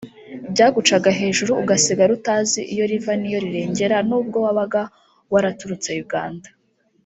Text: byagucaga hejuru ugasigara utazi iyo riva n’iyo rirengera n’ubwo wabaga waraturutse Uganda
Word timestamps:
byagucaga 0.51 1.09
hejuru 1.19 1.51
ugasigara 1.61 2.11
utazi 2.17 2.61
iyo 2.73 2.83
riva 2.91 3.13
n’iyo 3.17 3.39
rirengera 3.43 3.97
n’ubwo 4.07 4.37
wabaga 4.45 4.81
waraturutse 5.33 5.89
Uganda 6.05 6.49